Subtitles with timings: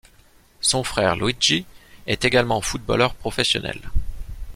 [0.61, 1.67] Son frère Luigi
[2.07, 3.79] est également footballeur professionnel.